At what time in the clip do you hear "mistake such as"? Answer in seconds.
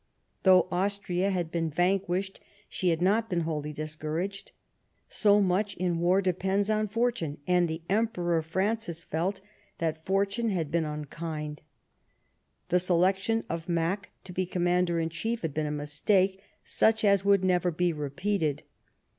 15.71-17.23